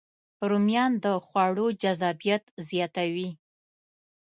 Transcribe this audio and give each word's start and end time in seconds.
رومیان 0.49 0.91
د 1.03 1.05
خوړو 1.25 1.65
جذابیت 1.81 2.43
زیاتوي 2.69 3.29